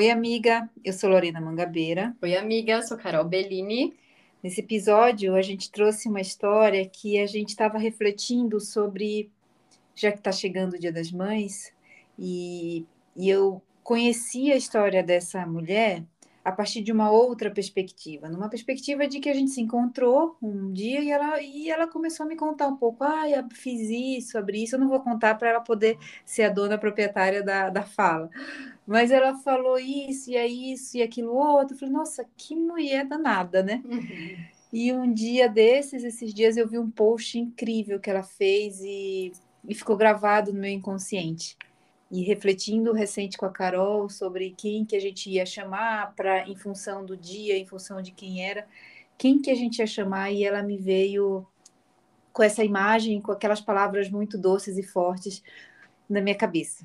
[0.00, 0.66] Oi, amiga.
[0.82, 2.16] Eu sou Lorena Mangabeira.
[2.22, 2.72] Oi, amiga.
[2.72, 3.94] Eu sou Carol Bellini.
[4.42, 9.30] Nesse episódio, a gente trouxe uma história que a gente estava refletindo sobre,
[9.94, 11.70] já que está chegando o Dia das Mães,
[12.18, 16.02] e, e eu conheci a história dessa mulher
[16.42, 20.72] a partir de uma outra perspectiva, numa perspectiva de que a gente se encontrou um
[20.72, 24.38] dia e ela, e ela começou a me contar um pouco, ah, eu fiz isso,
[24.38, 27.82] abri isso, eu não vou contar para ela poder ser a dona proprietária da, da
[27.82, 28.30] fala,
[28.90, 33.06] mas ela falou isso, e é isso, e aquilo outro, eu falei, nossa, que mulher
[33.06, 33.80] danada, né?
[33.84, 34.36] Uhum.
[34.72, 39.30] E um dia desses, esses dias, eu vi um post incrível que ela fez e,
[39.68, 41.56] e ficou gravado no meu inconsciente
[42.10, 46.56] e refletindo recente com a Carol sobre quem que a gente ia chamar para em
[46.56, 48.66] função do dia, em função de quem era,
[49.16, 51.46] quem que a gente ia chamar e ela me veio
[52.32, 55.44] com essa imagem, com aquelas palavras muito doces e fortes
[56.08, 56.84] na minha cabeça.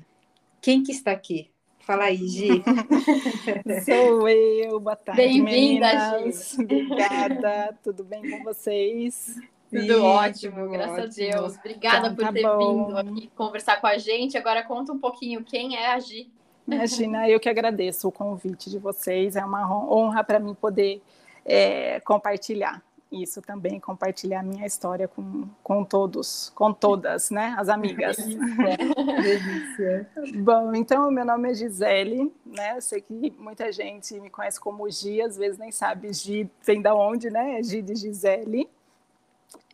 [0.60, 1.50] Quem que está aqui?
[1.86, 2.48] Fala aí, Gi.
[3.86, 6.60] Sou eu, boa tarde, Bem-vinda, Gi.
[6.60, 9.36] Obrigada, tudo bem com vocês?
[9.70, 11.28] Tudo ótimo, graças ótimo.
[11.28, 11.56] a Deus.
[11.56, 12.86] Obrigada então, por tá ter bom.
[12.86, 14.36] vindo aqui conversar com a gente.
[14.36, 16.28] Agora conta um pouquinho quem é a Gi.
[16.66, 19.36] Imagina, eu que agradeço o convite de vocês.
[19.36, 21.00] É uma honra para mim poder
[21.44, 28.16] é, compartilhar isso também, compartilhar minha história com, com todos, com todas, né, as amigas.
[28.18, 30.08] Delícia.
[30.42, 34.90] Bom, então, meu nome é Gisele, né, eu sei que muita gente me conhece como
[34.90, 38.68] Gi, às vezes nem sabe Gi vem da onde, né, é Gi de Gisele.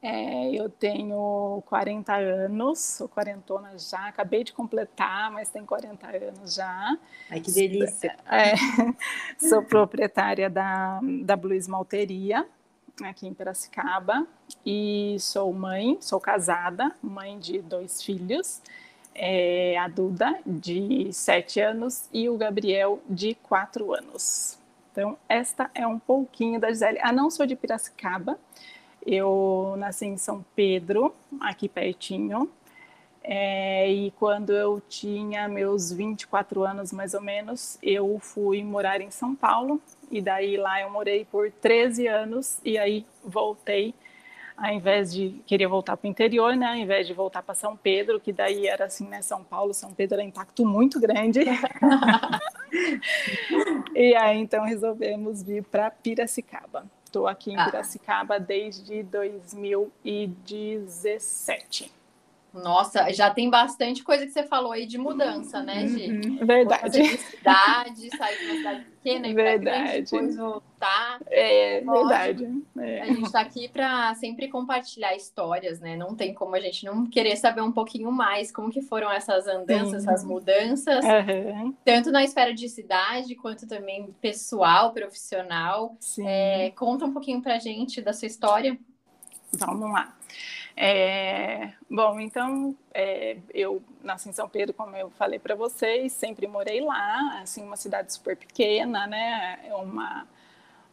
[0.05, 6.55] É, eu tenho 40 anos, sou quarentona já, acabei de completar, mas tenho 40 anos
[6.55, 6.99] já.
[7.31, 8.17] Ai, que delícia!
[8.27, 8.53] É,
[9.39, 12.45] sou proprietária da, da Blues Malteria,
[13.03, 14.27] aqui em Piracicaba,
[14.65, 18.61] e sou mãe, sou casada, mãe de dois filhos,
[19.15, 24.59] é, a Duda, de 7 anos, e o Gabriel, de 4 anos.
[24.91, 26.99] Então, esta é um pouquinho da Gisele.
[27.03, 28.39] Ah, não sou de Piracicaba,
[29.05, 32.51] eu nasci em São Pedro, aqui pertinho,
[33.25, 39.13] é, e quando eu tinha meus 24 anos, mais ou menos, eu fui morar em
[39.13, 43.95] São Paulo, e daí lá eu morei por 13 anos, e aí voltei,
[44.57, 47.77] ao invés de querer voltar para o interior, né, ao invés de voltar para São
[47.77, 51.43] Pedro, que daí era assim, né, São Paulo, São Pedro era impacto muito grande.
[53.95, 56.91] e aí então resolvemos vir para Piracicaba.
[57.05, 57.67] Estou aqui em ah.
[57.67, 62.02] Piracicaba desde 2017.
[62.55, 66.11] Nossa, já tem bastante coisa que você falou aí de mudança, né, Gi?
[66.11, 67.03] Uhum, verdade.
[67.03, 70.03] De cidade, sair de uma cidade pequena e verdade.
[70.03, 71.21] depois voltar.
[71.31, 72.63] É, Lógico, verdade.
[72.79, 73.03] É.
[73.03, 75.97] A gente está aqui para sempre compartilhar histórias, né?
[75.97, 79.47] Não tem como a gente não querer saber um pouquinho mais como que foram essas
[79.47, 80.09] andanças, Sim.
[80.09, 81.75] essas mudanças, uhum.
[81.85, 85.97] tanto na esfera de cidade quanto também pessoal, profissional.
[86.21, 88.79] É, conta um pouquinho para a gente da sua história.
[89.59, 90.15] Vamos lá.
[90.77, 96.47] É, bom, então é, eu nasci em São Pedro, como eu falei para vocês, sempre
[96.47, 99.61] morei lá, assim, uma cidade super pequena, né?
[99.67, 100.27] É uma,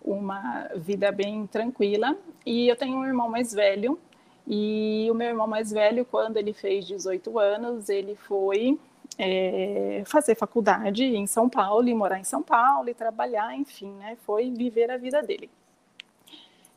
[0.03, 2.15] uma vida bem tranquila.
[2.45, 3.99] E eu tenho um irmão mais velho,
[4.45, 8.77] e o meu irmão mais velho, quando ele fez 18 anos, ele foi
[9.17, 14.17] é, fazer faculdade em São Paulo, e morar em São Paulo, e trabalhar, enfim, né?
[14.25, 15.49] Foi viver a vida dele.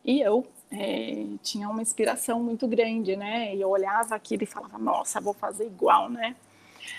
[0.04, 3.54] E eu é, tinha uma inspiração muito grande, né?
[3.54, 6.34] E eu olhava aquilo e falava, nossa, vou fazer igual, né?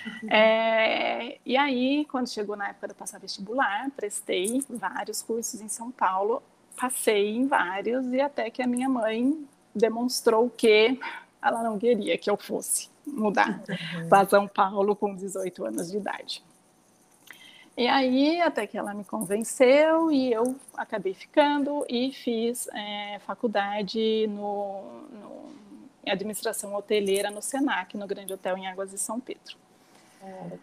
[0.05, 0.29] Uhum.
[0.29, 5.91] É, e aí, quando chegou na época de passar vestibular, prestei vários cursos em São
[5.91, 6.41] Paulo,
[6.79, 9.45] passei em vários e até que a minha mãe
[9.75, 10.99] demonstrou que
[11.41, 14.07] ela não queria que eu fosse mudar uhum.
[14.07, 16.43] para São Paulo com 18 anos de idade.
[17.75, 24.27] E aí, até que ela me convenceu e eu acabei ficando e fiz é, faculdade
[24.27, 25.51] no, no,
[26.05, 29.57] em administração hoteleira no Senac, no Grande Hotel em Águas de São Pedro.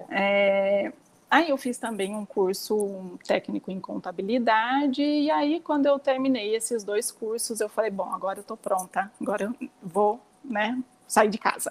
[0.09, 0.93] É,
[1.29, 6.83] aí eu fiz também um curso técnico em contabilidade e aí quando eu terminei esses
[6.83, 11.37] dois cursos eu falei bom agora eu estou pronta agora eu vou né sair de
[11.39, 11.71] casa.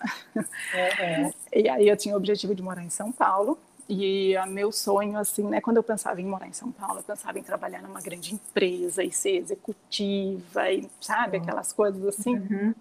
[0.74, 3.58] É, e aí eu tinha o objetivo de morar em São Paulo
[3.90, 7.04] e o meu sonho, assim, né, quando eu pensava em morar em São Paulo, eu
[7.04, 11.44] pensava em trabalhar numa grande empresa e ser executiva e, sabe, uhum.
[11.44, 12.76] aquelas coisas assim, uhum.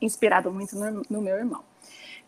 [0.00, 1.64] inspirado muito no, no, meu irmão.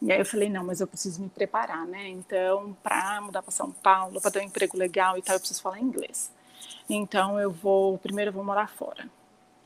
[0.03, 2.09] E aí eu falei, não, mas eu preciso me preparar, né?
[2.09, 5.63] Então, para mudar para São Paulo, para ter um emprego legal e tal, eu preciso
[5.63, 6.33] falar inglês.
[6.91, 9.09] Então, eu vou, primeiro eu vou morar fora.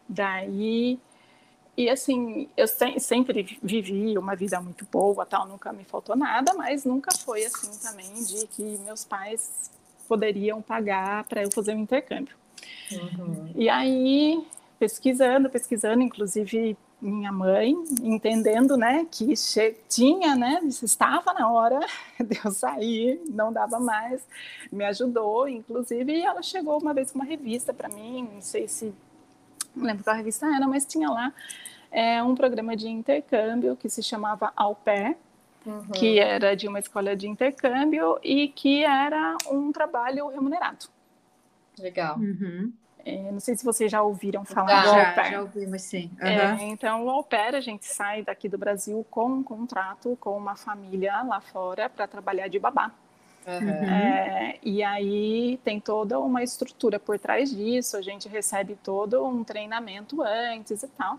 [0.06, 1.00] Daí,
[1.76, 6.52] e assim, eu se, sempre vivi uma vida muito boa, tal, nunca me faltou nada,
[6.54, 9.70] mas nunca foi assim também de que meus pais
[10.06, 12.36] poderiam pagar para eu fazer um intercâmbio.
[12.92, 13.52] Uhum.
[13.54, 14.46] E aí,
[14.78, 19.34] pesquisando, pesquisando, inclusive minha mãe, entendendo, né, que
[19.88, 21.80] tinha, né, estava na hora
[22.20, 24.22] de eu sair, não dava mais,
[24.70, 28.68] me ajudou, inclusive, e ela chegou uma vez com uma revista para mim, não sei
[28.68, 28.94] se,
[29.74, 31.32] não lembro qual revista era, mas tinha lá
[31.90, 35.16] é, um programa de intercâmbio que se chamava Au Pair,
[35.66, 35.88] uhum.
[35.94, 40.86] que era de uma escola de intercâmbio e que era um trabalho remunerado.
[41.78, 42.18] Legal.
[42.18, 42.72] Uhum.
[43.04, 45.32] É, não sei se vocês já ouviram falar já, do au pair.
[45.32, 46.10] Já ouvimos, sim.
[46.20, 46.28] Uhum.
[46.28, 50.36] É, então, o au pair, a gente sai daqui do Brasil com um contrato com
[50.36, 52.92] uma família lá fora para trabalhar de babá.
[53.46, 53.68] Uhum.
[53.68, 59.42] É, e aí tem toda uma estrutura por trás disso, a gente recebe todo um
[59.42, 61.18] treinamento antes e tal.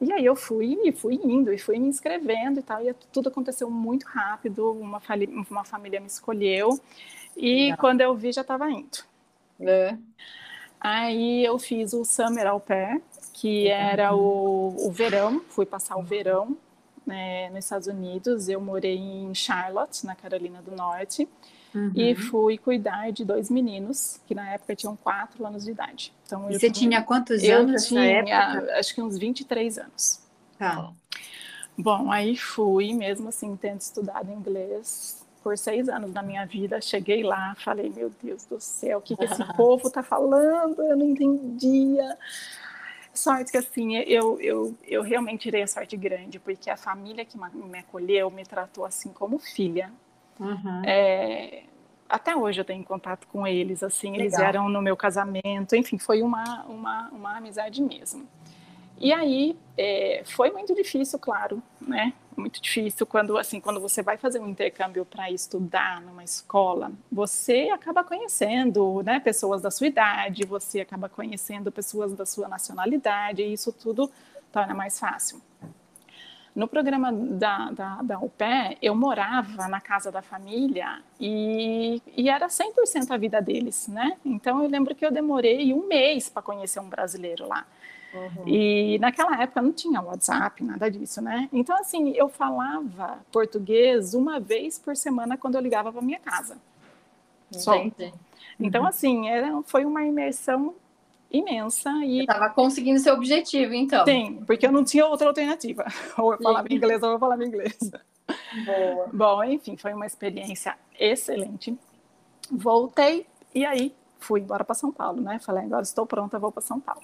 [0.00, 3.28] E aí eu fui e fui indo e fui me inscrevendo e tal, e tudo
[3.28, 5.02] aconteceu muito rápido, uma,
[5.50, 6.80] uma família me escolheu,
[7.36, 7.78] e Legal.
[7.78, 8.98] quando eu vi já estava indo.
[9.60, 9.96] É.
[10.80, 16.02] Aí eu fiz o Summer Au Pair, que era o, o verão, fui passar o
[16.02, 16.56] verão
[17.08, 18.48] né, nos Estados Unidos.
[18.48, 21.28] Eu morei em Charlotte, na Carolina do Norte,
[21.74, 21.90] uhum.
[21.94, 26.12] e fui cuidar de dois meninos, que na época tinham quatro anos de idade.
[26.26, 28.78] Então, você tinha quantos eu anos tinha, época?
[28.78, 30.20] Acho que uns 23 anos.
[30.58, 30.92] Tá.
[31.76, 36.80] Bom, aí fui, mesmo assim, tendo estudado inglês, por seis anos da minha vida.
[36.80, 40.82] Cheguei lá, falei, meu Deus do céu, o que, que esse povo está falando?
[40.82, 42.18] Eu não entendia.
[43.18, 47.36] Sorte que assim, eu, eu, eu realmente tirei a sorte grande, porque a família que
[47.36, 49.92] me acolheu me tratou assim como filha.
[50.38, 50.82] Uhum.
[50.84, 51.64] É,
[52.08, 54.26] até hoje eu tenho contato com eles, assim, Legal.
[54.26, 58.24] eles eram no meu casamento, enfim, foi uma, uma, uma amizade mesmo.
[59.00, 62.12] E aí é, foi muito difícil, claro, né?
[62.38, 67.68] Muito difícil quando assim quando você vai fazer um intercâmbio para estudar numa escola, você
[67.74, 73.52] acaba conhecendo, né, pessoas da sua idade, você acaba conhecendo pessoas da sua nacionalidade, e
[73.52, 74.08] isso tudo
[74.52, 75.42] torna mais fácil.
[76.54, 82.46] No programa da, da, da UPE, eu morava na casa da família e, e era
[82.46, 84.16] 100% a vida deles, né?
[84.24, 87.66] Então eu lembro que eu demorei um mês para conhecer um brasileiro lá.
[88.12, 88.48] Uhum.
[88.48, 91.48] E naquela época não tinha WhatsApp, nada disso, né?
[91.52, 96.56] Então, assim, eu falava português uma vez por semana quando eu ligava para minha casa.
[97.50, 97.74] Só.
[98.58, 98.86] Então, uhum.
[98.86, 100.74] assim, era, foi uma imersão
[101.30, 104.04] imensa e estava conseguindo seu objetivo, então.
[104.04, 105.84] Sim, porque eu não tinha outra alternativa.
[106.16, 106.74] Ou eu falava Sim.
[106.74, 107.78] inglês ou eu falava inglês.
[108.64, 109.08] Boa.
[109.12, 111.76] Bom, enfim, foi uma experiência excelente.
[112.50, 115.38] Voltei e aí fui embora para São Paulo, né?
[115.38, 117.02] Falei, agora estou pronta, vou para São Paulo.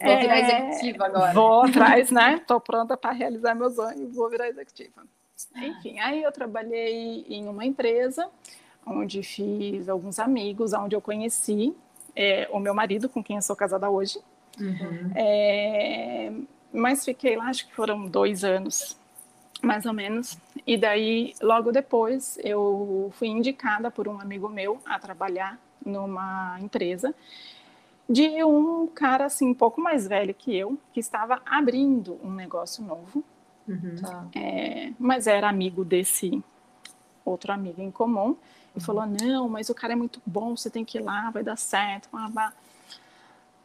[0.00, 1.32] Vou virar é, executiva agora.
[1.32, 2.34] Vou atrás, né?
[2.34, 5.02] Estou pronta para realizar meu sonho, vou virar executiva.
[5.56, 8.28] Enfim, aí eu trabalhei em uma empresa
[8.86, 11.74] onde fiz alguns amigos, onde eu conheci
[12.14, 14.20] é, o meu marido, com quem eu sou casada hoje.
[14.60, 15.10] Uhum.
[15.14, 16.32] É,
[16.72, 18.98] mas fiquei lá, acho que foram dois anos,
[19.62, 20.38] mais ou menos.
[20.66, 27.14] E daí, logo depois, eu fui indicada por um amigo meu a trabalhar numa empresa
[28.08, 32.84] de um cara assim um pouco mais velho que eu, que estava abrindo um negócio
[32.84, 33.24] novo,
[33.66, 33.96] uhum.
[34.00, 34.26] Tá.
[34.34, 36.42] é, mas era amigo desse
[37.24, 38.36] outro amigo em comum,
[38.74, 38.84] e uhum.
[38.84, 41.56] falou, não, mas o cara é muito bom, você tem que ir lá, vai dar
[41.56, 42.52] certo, blá, blá.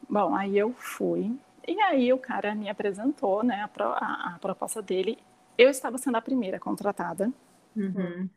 [0.09, 1.37] Bom, aí eu fui,
[1.67, 5.17] e aí o cara me apresentou, né, a, pro, a, a proposta dele,
[5.57, 7.29] eu estava sendo a primeira contratada,
[7.75, 8.29] uhum.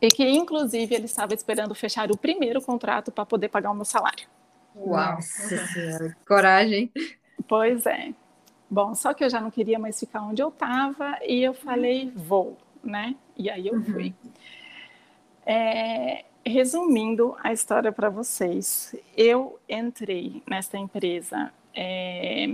[0.00, 3.84] e que inclusive ele estava esperando fechar o primeiro contrato para poder pagar o meu
[3.84, 4.28] salário.
[4.76, 5.18] Uau!
[6.26, 6.92] Coragem.
[7.48, 8.14] Pois é.
[8.68, 12.12] Bom, só que eu já não queria mais ficar onde eu estava e eu falei,
[12.14, 13.16] vou, né?
[13.36, 13.84] E aí eu uhum.
[13.84, 14.14] fui.
[15.44, 22.46] É, resumindo a história para vocês, eu entrei nessa empresa é,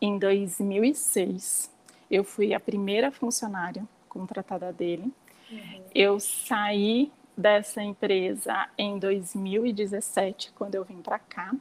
[0.00, 1.70] em 2006.
[2.10, 5.12] Eu fui a primeira funcionária contratada dele.
[5.50, 5.82] Uhum.
[5.94, 11.54] Eu saí dessa empresa em 2017, quando eu vim para cá.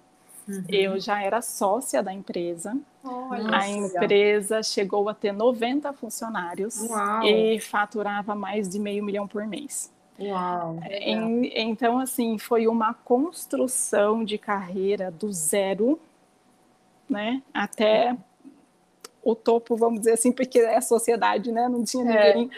[0.48, 0.64] Uhum.
[0.68, 2.76] Eu já era sócia da empresa.
[3.04, 4.64] Olha, a empresa legal.
[4.64, 7.24] chegou a ter 90 funcionários Uau.
[7.24, 9.94] e faturava mais de meio milhão por mês.
[10.20, 16.00] Uau, em, então, assim, foi uma construção de carreira do zero,
[17.08, 18.18] né, até
[19.22, 22.34] o topo, vamos dizer assim, porque é a sociedade, né, não tinha é.
[22.34, 22.58] ninguém é.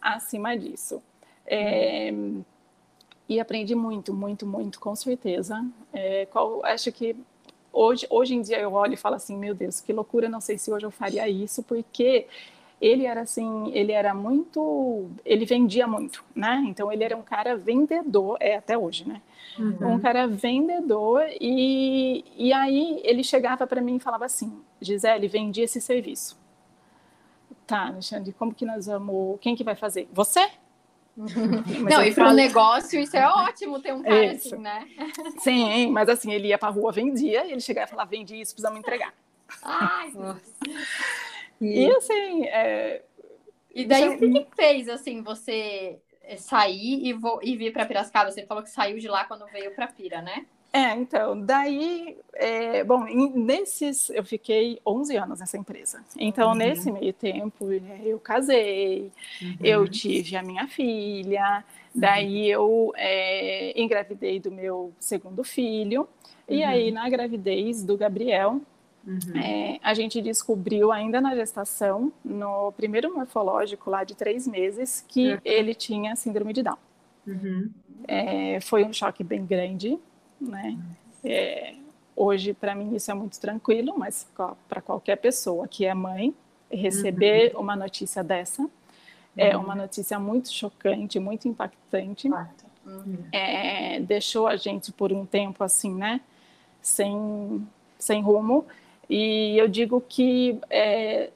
[0.00, 1.02] acima disso.
[1.44, 2.12] É,
[3.30, 5.64] e aprendi muito, muito, muito, com certeza.
[5.92, 7.14] É, qual, acho que
[7.72, 10.58] hoje, hoje em dia eu olho e falo assim, meu Deus, que loucura, não sei
[10.58, 12.26] se hoje eu faria isso, porque
[12.80, 16.60] ele era assim, ele era muito, ele vendia muito, né?
[16.66, 19.22] Então ele era um cara vendedor, é até hoje, né?
[19.56, 19.94] Uhum.
[19.94, 25.60] Um cara vendedor e, e aí ele chegava para mim e falava assim, Gisele, vendi
[25.60, 26.36] esse serviço.
[27.64, 30.08] Tá, Alexandre, como que nós vamos, quem que vai fazer?
[30.12, 30.50] Você?
[31.16, 34.54] Não, e para o negócio isso é ótimo ter um cara isso.
[34.54, 34.88] assim, né?
[35.38, 38.40] Sim, mas assim, ele ia para a rua, vendia, e ele chegava e falava, vendi
[38.40, 39.12] isso, precisamos entregar.
[39.62, 40.12] Ai,
[41.60, 42.44] e, e assim.
[42.44, 43.02] É...
[43.72, 47.38] E daí o que, que, fez assim você é, sair e, vo...
[47.42, 48.30] e vir para Piracicaba?
[48.30, 50.44] Você falou que saiu de lá quando veio para Pira, né?
[50.72, 56.04] É, então, daí, é, bom, nesses, eu fiquei 11 anos nessa empresa.
[56.16, 56.54] Então, uhum.
[56.54, 59.10] nesse meio tempo, né, eu casei,
[59.42, 59.56] uhum.
[59.60, 62.92] eu tive a minha filha, daí uhum.
[62.92, 66.08] eu é, engravidei do meu segundo filho,
[66.48, 66.94] e aí, uhum.
[66.94, 68.60] na gravidez do Gabriel,
[69.02, 69.40] Uhum.
[69.40, 75.32] É, a gente descobriu ainda na gestação, no primeiro morfológico lá de três meses, que
[75.32, 75.38] uhum.
[75.44, 76.76] ele tinha síndrome de Down.
[77.26, 77.70] Uhum.
[78.06, 79.98] É, foi um choque bem grande,
[80.40, 80.78] né?
[81.24, 81.74] É,
[82.16, 84.26] hoje, para mim, isso é muito tranquilo, mas
[84.68, 86.34] para qualquer pessoa que é mãe,
[86.70, 87.62] receber uhum.
[87.62, 88.68] uma notícia dessa
[89.36, 89.64] é uhum.
[89.64, 92.28] uma notícia muito chocante, muito impactante.
[92.84, 93.24] Uhum.
[93.32, 96.20] É, deixou a gente por um tempo assim, né?
[96.82, 97.66] Sem,
[97.98, 98.66] sem rumo.
[99.08, 101.30] E eu digo que é,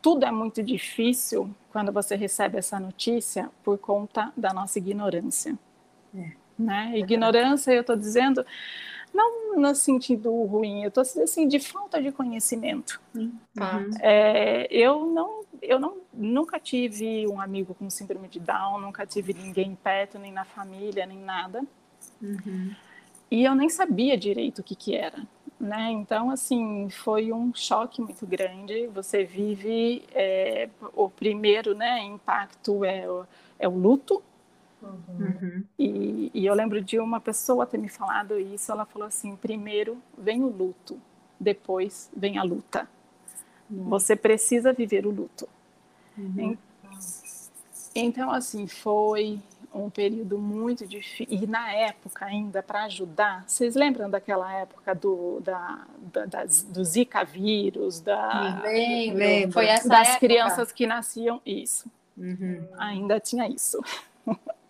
[0.00, 5.56] tudo é muito difícil quando você recebe essa notícia por conta da nossa ignorância.
[6.16, 6.41] É.
[6.58, 6.98] Né?
[6.98, 8.44] Ignorância, eu estou dizendo,
[9.12, 13.00] não no sentido ruim, eu estou dizendo assim, de falta de conhecimento.
[13.14, 13.32] Uhum.
[14.00, 19.34] É, eu não, eu não, nunca tive um amigo com síndrome de Down, nunca tive
[19.34, 21.64] ninguém perto, nem na família, nem nada.
[22.20, 22.74] Uhum.
[23.30, 25.26] E eu nem sabia direito o que, que era
[25.62, 25.92] né?
[25.92, 28.88] Então, assim, foi um choque muito grande.
[28.88, 33.06] Você vive é, o primeiro, né, impacto é,
[33.60, 34.20] é o luto.
[35.08, 35.64] Uhum.
[35.78, 38.70] E, e, eu lembro de uma pessoa ter me falado isso.
[38.72, 40.98] Ela falou assim: primeiro vem o luto,
[41.38, 42.88] depois vem a luta.
[43.70, 43.88] Uhum.
[43.90, 45.48] Você precisa viver o luto.
[46.16, 46.56] Uhum.
[47.94, 49.38] Então, assim, foi
[49.74, 51.26] um período muito difícil.
[51.28, 56.84] E na época, ainda para ajudar, vocês lembram daquela época do, da, da, das, do
[56.84, 60.20] Zika vírus, da, lembro, Foi essa das época.
[60.20, 61.40] crianças que nasciam?
[61.44, 61.90] Isso.
[62.16, 62.66] Uhum.
[62.78, 63.82] Ainda tinha isso.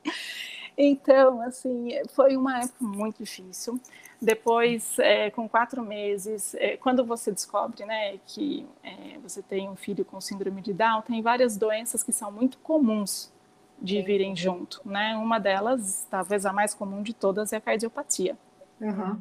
[0.76, 3.80] então, assim, foi uma época muito difícil.
[4.20, 9.74] Depois, é, com quatro meses, é, quando você descobre né, que é, você tem um
[9.74, 13.32] filho com síndrome de Down, tem várias doenças que são muito comuns
[13.80, 15.16] de virem junto, né?
[15.16, 18.38] Uma delas, talvez a mais comum de todas, é a cardiopatia.
[18.80, 19.20] Uhum.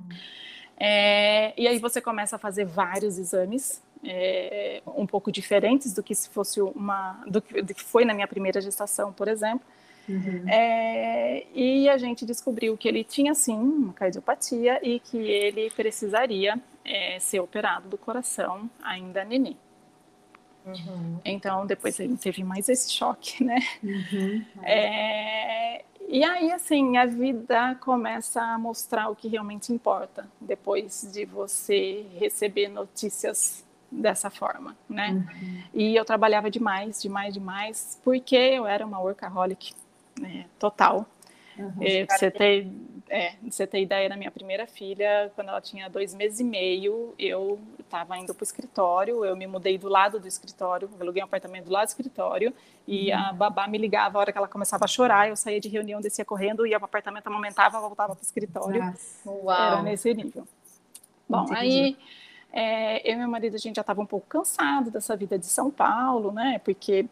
[1.58, 6.30] E aí você começa a fazer vários exames, é, um pouco diferentes do que se
[6.30, 9.66] fosse uma, do que foi na minha primeira gestação, por exemplo.
[10.08, 10.50] Uhum.
[10.50, 16.60] É, e a gente descobriu que ele tinha sim uma cardiopatia e que ele precisaria
[16.84, 19.58] é, ser operado do coração ainda neném.
[20.66, 21.20] Uhum.
[21.26, 23.60] Então, depois ele teve mais esse choque, né?
[23.84, 24.46] Uhum.
[24.64, 31.26] É, e aí, assim, a vida começa a mostrar o que realmente importa depois de
[31.26, 35.12] você receber notícias dessa forma, né?
[35.12, 35.64] Uhum.
[35.74, 39.74] E eu trabalhava demais, demais, demais, porque eu era uma workaholic
[40.20, 41.06] né, total.
[41.58, 41.74] Uhum.
[41.82, 42.68] É, você ter,
[43.10, 47.14] é, você ter ideia, na minha primeira filha, quando ela tinha dois meses e meio,
[47.20, 51.26] eu estava indo para o escritório, eu me mudei do lado do escritório, aluguei um
[51.26, 52.54] apartamento do lado do escritório,
[52.88, 53.20] e uhum.
[53.20, 56.00] a babá me ligava a hora que ela começava a chorar, eu saía de reunião,
[56.00, 58.84] descia correndo, ia para o apartamento, amamentava, voltava para o escritório.
[58.84, 59.52] Nossa.
[59.52, 60.48] Era nesse nível.
[61.28, 61.60] Bom, Entendi.
[61.60, 61.98] aí
[62.52, 65.46] é, eu e meu marido, a gente já estava um pouco cansado dessa vida de
[65.46, 66.60] São Paulo, né?
[66.64, 67.06] Porque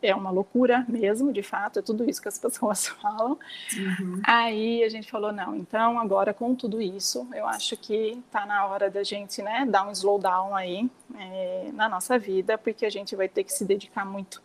[0.00, 3.38] é uma loucura mesmo, de fato, é tudo isso que as pessoas falam.
[3.76, 4.20] Uhum.
[4.24, 8.66] Aí a gente falou, não, então agora com tudo isso, eu acho que está na
[8.66, 13.16] hora da gente, né, dar um slowdown aí é, na nossa vida, porque a gente
[13.16, 14.42] vai ter que se dedicar muito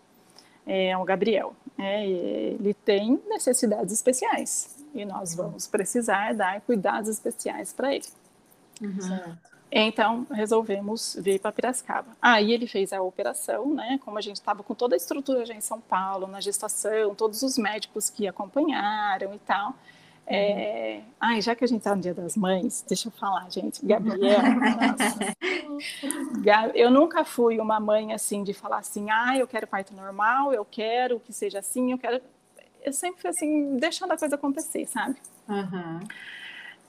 [0.66, 1.56] é, ao Gabriel.
[1.78, 8.06] É, ele tem necessidades especiais e nós vamos precisar dar cuidados especiais para ele.
[8.82, 9.02] Uhum.
[9.02, 9.53] Certo.
[9.76, 12.16] Então, resolvemos vir para Piracicaba.
[12.22, 14.00] Aí ele fez a operação, né?
[14.06, 17.42] Como a gente estava com toda a estrutura já em São Paulo, na gestação, todos
[17.42, 19.70] os médicos que acompanharam e tal.
[19.70, 19.74] Uhum.
[20.28, 21.02] É...
[21.20, 23.84] Ai, já que a gente está no Dia das Mães, deixa eu falar, gente.
[23.84, 24.42] Gabriel,
[26.76, 30.64] eu nunca fui uma mãe assim de falar assim, ah, eu quero parto normal, eu
[30.64, 32.22] quero que seja assim, eu quero.
[32.84, 35.16] Eu sempre fui assim, deixando a coisa acontecer, sabe?
[35.50, 36.00] Uhum.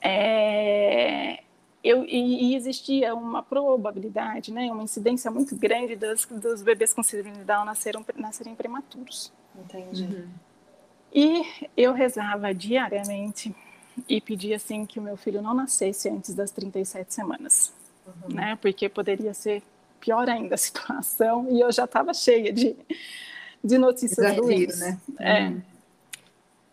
[0.03, 1.45] É...
[1.85, 7.03] eu, e, e, existia uma probabilidade, né, uma incidência muito grande dos, dos bebês com
[7.03, 9.31] síndrome de Down nasceram, nascerem prematuros.
[9.55, 10.05] Entendi.
[10.05, 10.29] Uhum.
[11.15, 11.43] E
[11.77, 13.55] eu rezava diariamente
[14.09, 17.75] e pedia assim que o meu filho não nascesse antes das 37 semanas,
[18.07, 18.35] uhum.
[18.35, 19.63] né, porque poderia ser
[20.01, 22.75] pior ainda a situação e eu já estava cheia de,
[23.63, 24.81] de notícias ruins.
[24.81, 24.99] Né?
[25.21, 25.49] É.
[25.49, 25.63] Uhum.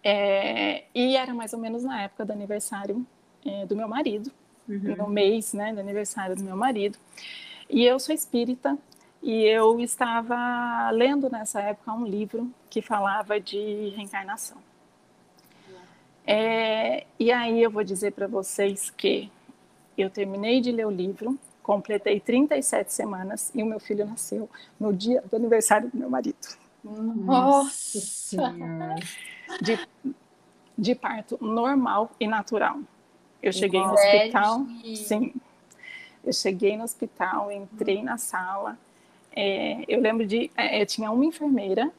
[0.03, 3.05] É, e era mais ou menos na época do aniversário
[3.45, 4.31] é, do meu marido
[4.71, 4.95] uhum.
[4.95, 6.97] no mês né, do aniversário do meu marido.
[7.69, 8.77] E eu sou espírita
[9.21, 14.57] e eu estava lendo nessa época um livro que falava de reencarnação.
[16.25, 19.29] É, e aí eu vou dizer para vocês que
[19.97, 24.49] eu terminei de ler o livro, completei 37 semanas e o meu filho nasceu
[24.79, 26.37] no dia do aniversário do meu marido.
[26.83, 28.55] Nossa!
[29.61, 29.87] De,
[30.77, 32.79] de parto normal e natural.
[33.41, 35.33] Eu cheguei no hospital, sim.
[36.23, 38.77] Eu cheguei no hospital, entrei na sala.
[39.35, 41.91] É, eu lembro de, é, eu tinha uma enfermeira.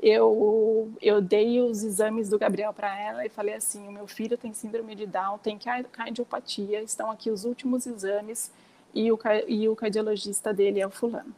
[0.00, 4.38] Eu, eu dei os exames do Gabriel para ela e falei assim: o meu filho
[4.38, 5.58] tem síndrome de Down, tem
[5.90, 8.52] cardiopatia, estão aqui os últimos exames
[8.94, 9.18] e o,
[9.48, 11.34] e o cardiologista dele é o fulano.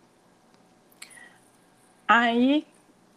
[2.06, 2.66] Aí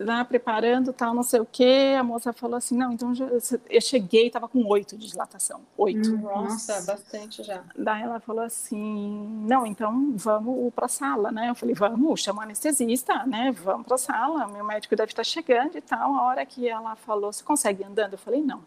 [0.03, 1.95] lá preparando, tal, não sei o quê.
[1.97, 5.61] A moça falou assim: não, então já, eu cheguei, estava com oito de dilatação.
[5.77, 6.17] Oito.
[6.17, 7.63] Nossa, bastante já.
[7.77, 11.49] Daí ela falou assim: não, então vamos para a sala, né?
[11.49, 13.51] Eu falei: vamos, chama o anestesista, né?
[13.51, 16.13] Vamos para a sala, meu médico deve estar chegando e tal.
[16.15, 18.13] A hora que ela falou: você consegue ir andando?
[18.13, 18.61] Eu falei: não.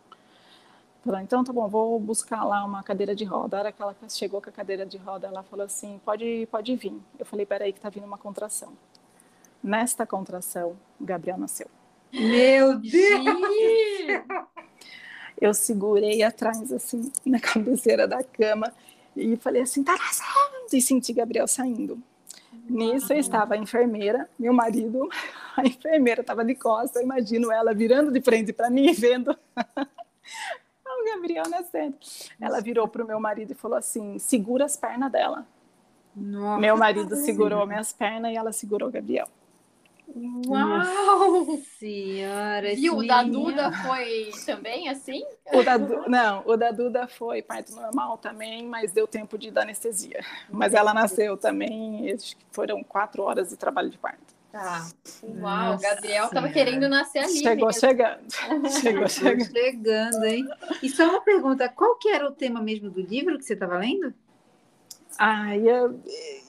[1.06, 3.56] Falou, então tá bom, vou buscar lá uma cadeira de roda.
[3.56, 6.74] A hora que ela chegou com a cadeira de roda, ela falou assim: pode, pode
[6.74, 7.00] vir.
[7.16, 8.72] Eu falei: peraí, que tá vindo uma contração.
[9.62, 11.68] Nesta contração, Gabriel nasceu.
[12.12, 12.92] Meu Deus!
[15.40, 18.72] Eu segurei atrás, assim, na cabeceira da cama
[19.14, 20.66] e falei assim: tá nascendo!
[20.72, 22.00] E senti Gabriel saindo.
[22.68, 25.08] Nisso eu estava a enfermeira, meu marido,
[25.56, 29.30] a enfermeira estava de costas, eu imagino ela virando de frente para mim e vendo
[29.56, 31.96] o Gabriel nascendo.
[32.40, 35.46] Ela virou para o meu marido e falou assim: segura as pernas dela.
[36.14, 36.60] Nossa.
[36.60, 39.28] Meu marido segurou minhas pernas e ela segurou o Gabriel.
[40.14, 41.58] Uau!
[41.78, 45.24] Senhora, e o da Duda foi também assim?
[45.52, 49.62] O da, não, o da Duda foi parto normal também, mas deu tempo de dar
[49.62, 50.24] anestesia.
[50.48, 52.16] Mas ela nasceu também,
[52.50, 54.36] foram quatro horas de trabalho de parto.
[54.56, 54.88] Tá.
[55.22, 57.42] Uau, o Gabriel estava querendo nascer ali.
[57.42, 57.80] Chegou mesmo.
[57.80, 58.30] chegando.
[58.80, 59.52] Chegou chegando.
[59.52, 60.48] chegando, hein?
[60.82, 63.76] E só uma pergunta, qual que era o tema mesmo do livro que você estava
[63.76, 64.14] lendo?
[65.18, 66.00] Ah, eu,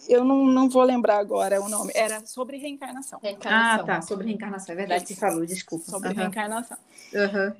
[0.08, 1.92] eu não, não vou lembrar agora o nome.
[1.96, 3.20] Era sobre reencarnação.
[3.22, 3.84] reencarnação.
[3.84, 4.02] Ah, tá.
[4.02, 4.74] Sobre reencarnação.
[4.74, 5.86] É verdade, você falou, desculpa.
[5.86, 6.16] Sobre uhum.
[6.16, 6.78] reencarnação.
[7.14, 7.54] Uhum.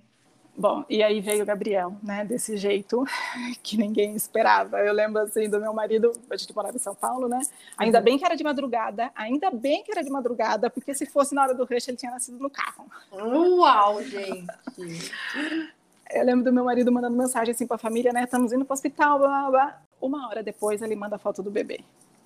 [0.58, 2.26] Bom, e aí veio o Gabriel, né?
[2.26, 3.06] Desse jeito
[3.62, 4.80] que ninguém esperava.
[4.80, 7.40] Eu lembro assim do meu marido, a gente morava em São Paulo, né?
[7.78, 8.04] Ainda uhum.
[8.04, 11.44] bem que era de madrugada, ainda bem que era de madrugada, porque se fosse na
[11.44, 12.88] hora do rush ele tinha nascido no carro.
[13.12, 14.48] Uau, gente!
[16.10, 18.24] Eu lembro do meu marido mandando mensagem assim para a família, né?
[18.24, 19.82] Estamos indo para o hospital, blá, blá, blá.
[20.02, 21.80] Uma hora depois ele manda a foto do bebê.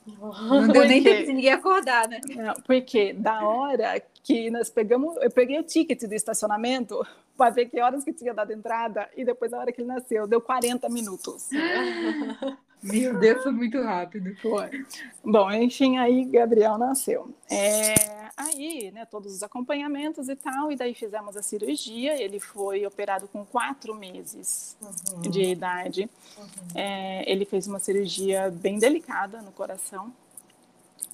[0.05, 2.19] Não deu nem tempo de ninguém acordar, né?
[2.35, 7.05] Não, porque da hora que nós pegamos, eu peguei o ticket do estacionamento
[7.37, 10.27] para ver que horas que tinha dado entrada e depois a hora que ele nasceu,
[10.27, 11.49] deu 40 minutos.
[12.83, 14.35] Meu Deus, foi muito rápido.
[14.37, 14.85] Foi.
[15.23, 17.33] Bom, enfim, aí Gabriel nasceu.
[17.49, 17.93] É,
[18.35, 22.19] aí, né, todos os acompanhamentos e tal, e daí fizemos a cirurgia.
[22.21, 25.21] Ele foi operado com quatro meses uhum.
[25.21, 26.09] de idade.
[26.37, 26.47] Uhum.
[26.73, 30.11] É, ele fez uma cirurgia bem delicada no coração,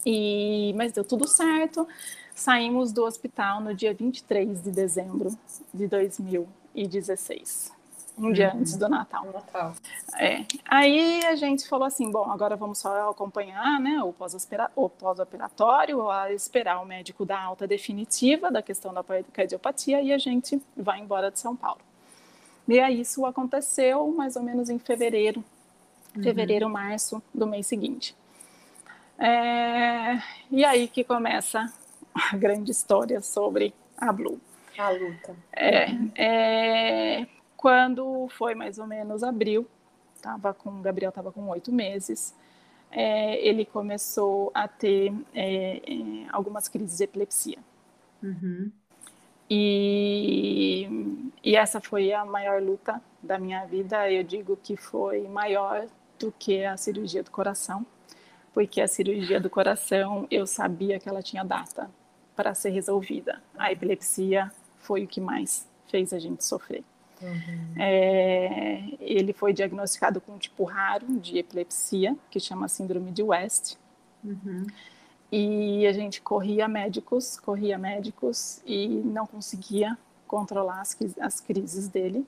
[0.05, 1.85] e, mas deu tudo certo.
[2.33, 5.37] Saímos do hospital no dia 23 de dezembro
[5.73, 7.76] de 2016
[8.17, 9.25] um dia antes do Natal.
[9.25, 9.73] Natal.
[10.19, 10.43] É.
[10.65, 16.81] Aí a gente falou assim, bom, agora vamos só acompanhar, né, o pós-operatório, pós esperar
[16.81, 21.39] o médico dar alta definitiva da questão da cardiopatia e a gente vai embora de
[21.39, 21.81] São Paulo.
[22.67, 25.43] E aí isso aconteceu mais ou menos em fevereiro,
[26.15, 26.23] uhum.
[26.23, 28.15] fevereiro, março do mês seguinte.
[29.19, 31.71] É, e aí que começa
[32.13, 34.39] a grande história sobre a Blue.
[34.77, 35.35] A luta.
[35.55, 39.67] É, é, quando foi mais ou menos abril,
[40.21, 42.35] tava com, o Gabriel estava com oito meses,
[42.91, 47.57] é, ele começou a ter é, é, algumas crises de epilepsia.
[48.21, 48.71] Uhum.
[49.49, 54.09] E, e essa foi a maior luta da minha vida.
[54.11, 55.87] Eu digo que foi maior
[56.19, 57.85] do que a cirurgia do coração,
[58.53, 61.89] porque a cirurgia do coração eu sabia que ela tinha data
[62.35, 63.41] para ser resolvida.
[63.57, 66.83] A epilepsia foi o que mais fez a gente sofrer.
[67.21, 67.73] Uhum.
[67.77, 73.75] É, ele foi diagnosticado com um tipo raro de epilepsia, que chama síndrome de West.
[74.23, 74.67] Uhum.
[75.31, 82.25] E a gente corria médicos, corria médicos e não conseguia controlar as, as crises dele.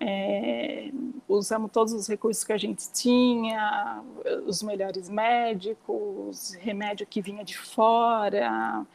[0.00, 0.90] É,
[1.28, 4.02] usamos todos os recursos que a gente tinha,
[4.46, 8.86] os melhores médicos, remédio que vinha de fora,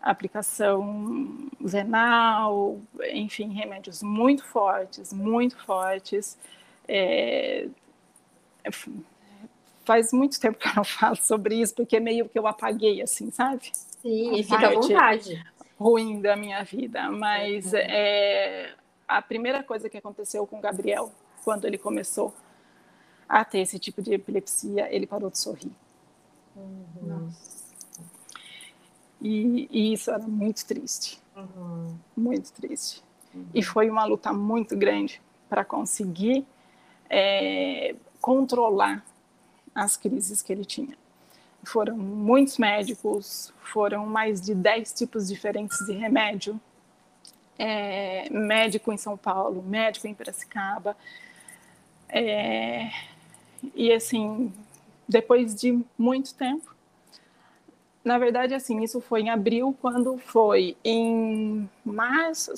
[0.00, 2.78] aplicação venal,
[3.12, 6.38] enfim, remédios muito fortes, muito fortes.
[6.86, 7.68] É,
[9.84, 13.30] faz muito tempo que eu não falo sobre isso, porque meio que eu apaguei, assim,
[13.30, 13.70] sabe?
[13.72, 15.42] Sim, e fica à vontade.
[15.78, 17.78] Ruim da minha vida, mas uhum.
[17.78, 18.74] é,
[19.06, 21.12] a primeira coisa que aconteceu com o Gabriel,
[21.44, 22.34] quando ele começou
[23.28, 25.70] a ter esse tipo de epilepsia, ele parou de sorrir.
[26.56, 26.86] Uhum.
[27.02, 27.57] Nossa.
[29.20, 31.96] E, e, isso era muito triste, uhum.
[32.16, 33.02] muito triste.
[33.34, 33.46] Uhum.
[33.52, 36.46] E foi uma luta muito grande para conseguir
[37.10, 39.04] é, controlar
[39.74, 40.96] as crises que ele tinha.
[41.64, 46.60] Foram muitos médicos, foram mais de 10 tipos diferentes de remédio.
[47.58, 50.96] É, médico em São Paulo, médico em Piracicaba.
[52.08, 52.88] É,
[53.74, 54.52] e assim,
[55.08, 56.74] depois de muito tempo,
[58.08, 62.54] na verdade, assim, isso foi em abril, quando foi em março,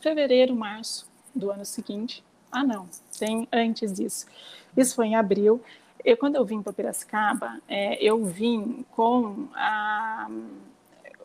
[0.00, 2.22] fevereiro, março do ano seguinte.
[2.52, 4.26] Ah, não, tem antes disso.
[4.76, 5.60] Isso foi em abril.
[6.04, 10.28] Eu, quando eu vim para Piracicaba, é, eu vim com, a,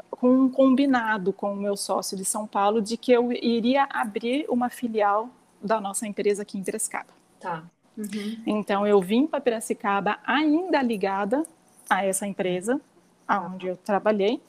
[0.09, 4.47] com um combinado com o meu sócio de São Paulo de que eu iria abrir
[4.49, 5.29] uma filial
[5.61, 7.13] da nossa empresa aqui em Piracicaba.
[7.39, 7.63] Tá.
[7.95, 8.41] Uhum.
[8.47, 11.45] Então, eu vim para Piracicaba ainda ligada
[11.87, 12.81] a essa empresa,
[13.27, 14.41] aonde eu trabalhei,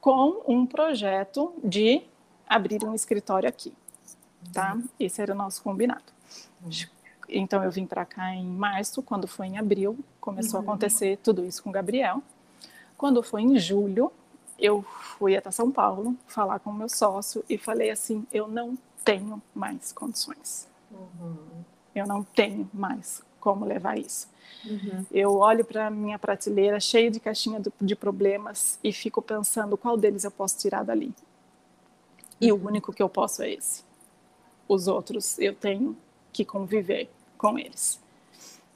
[0.00, 2.02] com um projeto de
[2.46, 3.72] abrir um escritório aqui,
[4.52, 4.78] tá?
[5.00, 6.04] Esse era o nosso combinado.
[7.28, 10.66] Então eu vim para cá em março, quando foi em abril, começou uhum.
[10.66, 12.22] a acontecer tudo isso com o Gabriel.
[12.96, 14.12] Quando foi em julho,
[14.58, 18.76] eu fui até São Paulo falar com o meu sócio e falei assim: eu não
[19.04, 20.68] tenho mais condições.
[20.90, 21.36] Uhum.
[21.94, 24.26] Eu não tenho mais como levar isso.
[24.64, 25.04] Uhum.
[25.12, 30.24] Eu olho para minha prateleira cheia de caixinha de problemas e fico pensando qual deles
[30.24, 31.12] eu posso tirar dali.
[32.40, 32.68] E o uhum.
[32.68, 33.84] único que eu posso é esse.
[34.66, 35.94] Os outros eu tenho
[36.32, 38.00] que conviver com eles.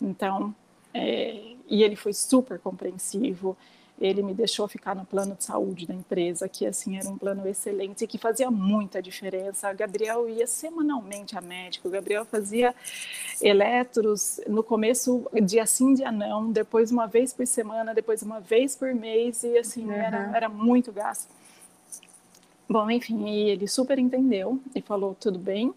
[0.01, 0.55] Então,
[0.93, 3.57] é, e ele foi super compreensivo
[4.01, 7.47] ele me deixou ficar no plano de saúde da empresa, que assim era um plano
[7.49, 9.71] excelente e que fazia muita diferença.
[9.71, 12.75] O Gabriel ia semanalmente a médico, o Gabriel fazia
[13.41, 18.77] eletros no começo dia sim, dia não, depois uma vez por semana, depois uma vez
[18.77, 19.93] por mês e assim uhum.
[19.93, 21.29] era, era muito gasto.
[22.69, 25.73] Bom, enfim, ele super entendeu e falou tudo bem,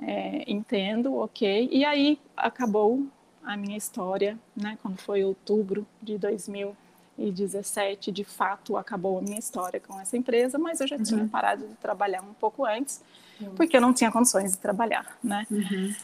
[0.00, 1.68] é, entendo, ok.
[1.70, 3.06] E aí acabou
[3.42, 4.76] a minha história, né?
[4.82, 6.76] Quando foi outubro de 2000
[7.16, 11.02] 2017, de fato, acabou a minha história com essa empresa, mas eu já uhum.
[11.02, 13.02] tinha parado de trabalhar um pouco antes,
[13.40, 13.54] uhum.
[13.54, 15.46] porque eu não tinha condições de trabalhar, né?
[15.50, 15.94] Uhum.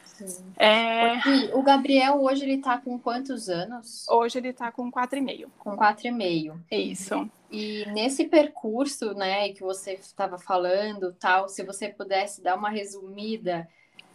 [0.56, 1.54] É...
[1.54, 4.06] O Gabriel hoje ele está com quantos anos?
[4.08, 5.50] Hoje ele está com quatro e meio.
[5.58, 6.60] Com quatro e meio.
[6.70, 7.28] Isso.
[7.50, 13.68] E nesse percurso, né, que você estava falando, tal, se você pudesse dar uma resumida,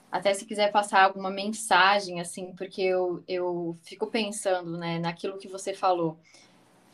[0.10, 5.50] até se quiser passar alguma mensagem, assim, porque eu, eu fico pensando, né, naquilo que
[5.50, 6.18] você falou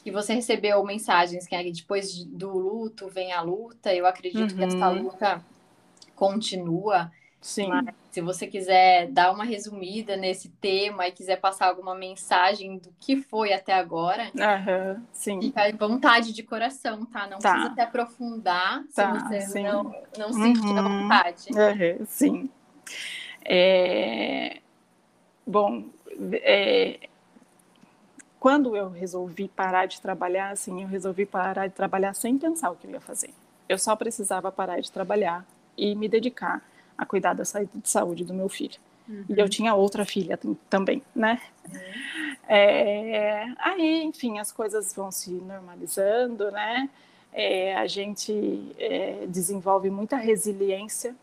[0.03, 3.93] que você recebeu mensagens que depois do luto vem a luta.
[3.93, 4.57] Eu acredito uhum.
[4.57, 5.03] que essa uhum.
[5.03, 5.43] luta
[6.15, 7.11] continua.
[7.39, 7.71] Sim.
[8.11, 13.15] se você quiser dar uma resumida nesse tema e quiser passar alguma mensagem do que
[13.17, 15.03] foi até agora, uhum.
[15.11, 15.41] sim.
[15.41, 17.25] fica à vontade de coração, tá?
[17.25, 17.53] Não tá.
[17.53, 19.63] precisa se aprofundar tá, se você sim.
[19.63, 20.77] não, não sentir uhum.
[20.77, 21.47] à vontade.
[21.49, 22.05] Uhum.
[22.05, 22.49] Sim.
[23.43, 24.59] É...
[25.47, 25.85] Bom,
[26.33, 27.09] é
[28.41, 32.75] quando eu resolvi parar de trabalhar, assim, eu resolvi parar de trabalhar sem pensar o
[32.75, 33.29] que eu ia fazer.
[33.69, 35.45] Eu só precisava parar de trabalhar
[35.77, 36.59] e me dedicar
[36.97, 38.79] a cuidar da saúde do meu filho.
[39.07, 39.25] Uhum.
[39.29, 41.39] E eu tinha outra filha também, né?
[41.71, 41.79] Uhum.
[42.49, 46.89] É, aí, enfim, as coisas vão se normalizando, né?
[47.31, 51.15] É, a gente é, desenvolve muita resiliência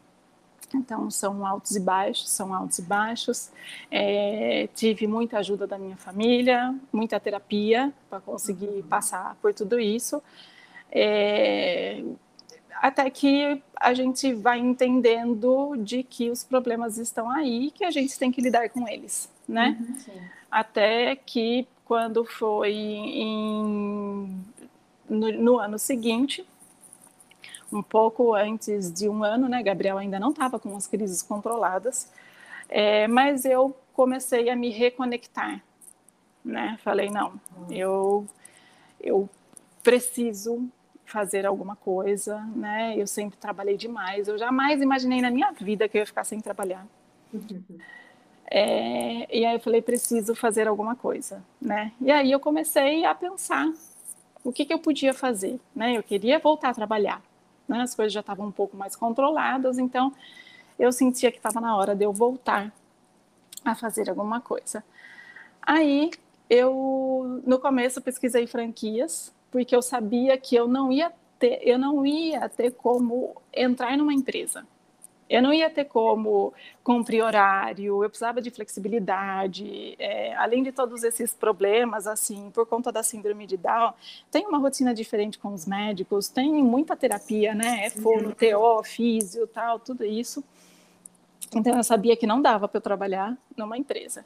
[0.76, 3.50] então, são altos e baixos, são altos e baixos.
[3.90, 8.82] É, tive muita ajuda da minha família, muita terapia para conseguir uhum.
[8.82, 10.22] passar por tudo isso.
[10.90, 12.02] É,
[12.80, 18.18] até que a gente vai entendendo de que os problemas estão aí, que a gente
[18.18, 19.76] tem que lidar com eles, né?
[19.80, 24.44] Uhum, até que quando foi em,
[25.08, 26.46] no, no ano seguinte,
[27.72, 29.62] um pouco antes de um ano, né?
[29.62, 32.10] Gabriel ainda não estava com as crises controladas,
[32.68, 35.62] é, mas eu comecei a me reconectar,
[36.44, 36.78] né?
[36.82, 38.26] Falei não, eu
[39.00, 39.28] eu
[39.82, 40.68] preciso
[41.04, 42.94] fazer alguma coisa, né?
[42.96, 46.40] Eu sempre trabalhei demais, eu jamais imaginei na minha vida que eu ia ficar sem
[46.40, 46.86] trabalhar.
[48.50, 51.92] É, e aí eu falei, preciso fazer alguma coisa, né?
[52.00, 53.70] E aí eu comecei a pensar
[54.42, 55.96] o que, que eu podia fazer, né?
[55.96, 57.22] Eu queria voltar a trabalhar,
[57.68, 57.82] né?
[57.82, 60.12] As coisas já estavam um pouco mais controladas, então
[60.78, 62.72] eu sentia que estava na hora de eu voltar
[63.64, 64.82] a fazer alguma coisa.
[65.60, 66.10] Aí
[66.48, 72.06] eu, no começo, pesquisei franquias, porque eu sabia que eu não ia ter, eu não
[72.06, 74.66] ia ter como entrar numa empresa.
[75.28, 81.04] Eu não ia ter como cumprir horário, eu precisava de flexibilidade, é, além de todos
[81.04, 83.92] esses problemas, assim, por conta da síndrome de Down,
[84.30, 89.46] tem uma rotina diferente com os médicos, tem muita terapia, né, é fono, TO, físio,
[89.46, 90.42] tal, tudo isso.
[91.54, 94.24] Então eu sabia que não dava para eu trabalhar numa empresa.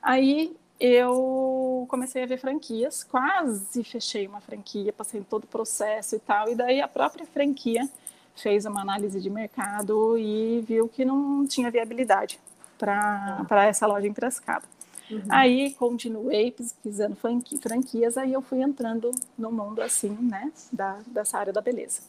[0.00, 6.18] Aí eu comecei a ver franquias, quase fechei uma franquia, passei todo o processo e
[6.18, 7.88] tal, e daí a própria franquia
[8.36, 12.38] fez uma análise de mercado e viu que não tinha viabilidade
[12.78, 14.64] para essa loja em Piracicaba.
[15.10, 15.22] Uhum.
[15.28, 17.16] Aí continuei pesquisando
[17.60, 22.00] franquias, aí eu fui entrando no mundo assim, né, da, dessa área da beleza.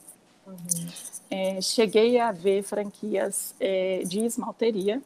[0.48, 0.56] Uhum.
[1.30, 5.02] É, cheguei a ver franquias é, de esmalteria,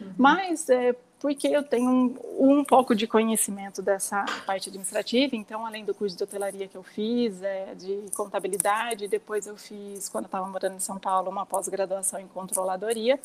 [0.00, 0.12] uhum.
[0.16, 5.84] mas é, porque eu tenho um, um, pouco de conhecimento dessa parte administrativa, então, além
[5.84, 10.44] do curso de hotelaria que eu fiz, é, de contabilidade, depois eu fiz, quando estava
[10.48, 13.20] morando em São Paulo, uma pós-graduação em controladoria.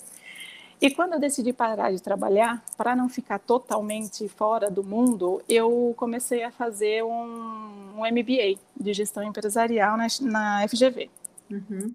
[0.79, 5.95] E quando eu decidi parar de trabalhar, para não ficar totalmente fora do mundo, eu
[5.97, 11.09] comecei a fazer um, um MBA de gestão empresarial na, na FGV.
[11.49, 11.91] Uhum.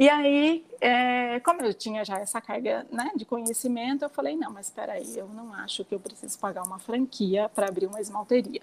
[0.00, 4.50] E aí, é, como eu tinha já essa carga né, de conhecimento, eu falei, não,
[4.50, 8.00] mas espera aí, eu não acho que eu preciso pagar uma franquia para abrir uma
[8.00, 8.62] esmalteria.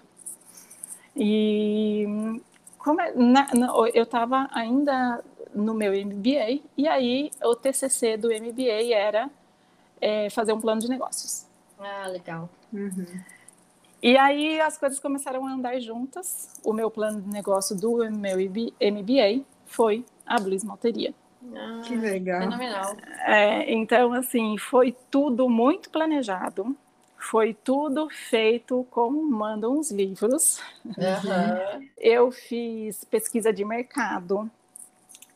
[1.14, 2.42] E
[2.76, 5.24] como é, na, na, eu estava ainda
[5.54, 9.30] no meu MBA, e aí o TCC do MBA era
[10.00, 11.46] é, fazer um plano de negócios.
[11.78, 12.50] Ah, legal.
[12.72, 13.22] Uhum.
[14.02, 16.52] E aí as coisas começaram a andar juntas.
[16.64, 21.14] O meu plano de negócio do meu MBA foi a Blue Malteria.
[21.54, 22.42] Ah, que legal.
[22.42, 22.96] Fenomenal.
[23.24, 26.76] É, então, assim, foi tudo muito planejado.
[27.16, 30.60] Foi tudo feito como mandam os livros.
[30.84, 31.88] Uhum.
[31.96, 34.48] Eu fiz pesquisa de mercado.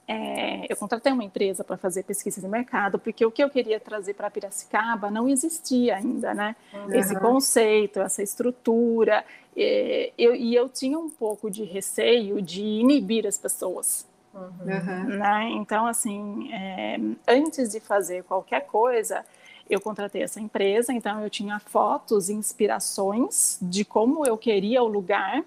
[0.07, 3.81] É, eu contratei uma empresa para fazer pesquisa de mercado, porque o que eu queria
[3.81, 6.55] trazer para Piracicaba não existia ainda, né?
[6.72, 6.94] Uhum.
[6.94, 9.25] Esse conceito, essa estrutura.
[9.57, 14.07] E eu, e eu tinha um pouco de receio de inibir as pessoas.
[14.35, 15.18] Uhum.
[15.18, 15.51] Né?
[15.51, 19.25] Então, assim, é, antes de fazer qualquer coisa,
[19.68, 25.45] eu contratei essa empresa, então eu tinha fotos, inspirações de como eu queria o lugar,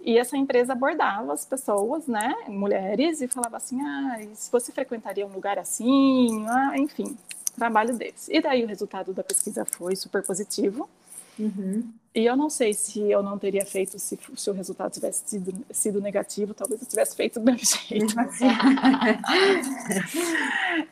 [0.00, 5.26] e essa empresa abordava as pessoas, né, mulheres, e falava assim, ah, se você frequentaria
[5.26, 7.16] um lugar assim, ah, enfim,
[7.56, 8.28] trabalho deles.
[8.30, 10.88] E daí o resultado da pesquisa foi super positivo,
[11.38, 11.92] Uhum.
[12.14, 15.52] E eu não sei se eu não teria feito se, se o resultado tivesse sido,
[15.70, 18.14] sido negativo, talvez eu tivesse feito do mesmo jeito.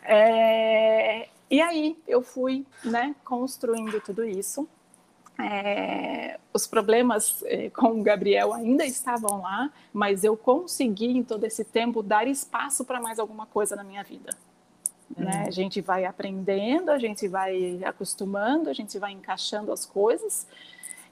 [0.02, 4.68] é, e aí eu fui né, construindo tudo isso.
[5.38, 11.44] É, os problemas é, com o Gabriel ainda estavam lá, mas eu consegui em todo
[11.44, 14.37] esse tempo dar espaço para mais alguma coisa na minha vida.
[15.16, 15.44] Né?
[15.46, 20.46] A gente vai aprendendo, a gente vai acostumando, a gente vai encaixando as coisas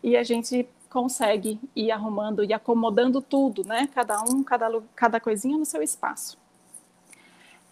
[0.03, 3.89] e a gente consegue ir arrumando e acomodando tudo, né?
[3.95, 6.37] Cada um, cada, cada coisinha no seu espaço.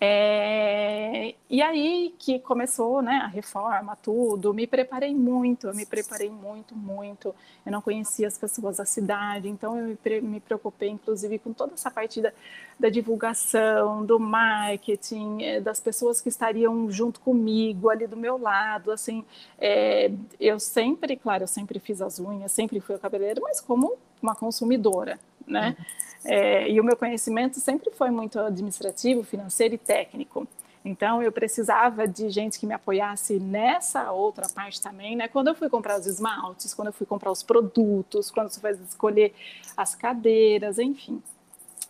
[0.01, 6.31] É, e aí que começou né, a reforma, tudo, me preparei muito, eu me preparei
[6.31, 7.35] muito, muito.
[7.67, 11.75] Eu não conhecia as pessoas da cidade, então eu me, me preocupei, inclusive, com toda
[11.75, 12.33] essa parte da,
[12.79, 18.93] da divulgação, do marketing, é, das pessoas que estariam junto comigo, ali do meu lado.
[18.93, 19.25] Assim,
[19.59, 23.99] é, eu sempre, claro, eu sempre fiz as unhas, sempre fui o cabeleireiro, mas como
[24.23, 25.77] uma consumidora, né?
[25.79, 25.85] Uhum.
[26.25, 30.47] É, e o meu conhecimento sempre foi muito administrativo, financeiro e técnico.
[30.85, 35.29] Então, eu precisava de gente que me apoiasse nessa outra parte também, né?
[35.29, 38.73] Quando eu fui comprar os esmaltes, quando eu fui comprar os produtos, quando você vai
[38.73, 39.35] escolher
[39.77, 41.23] as cadeiras, enfim.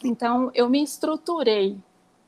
[0.03, 1.77] Então, eu me estruturei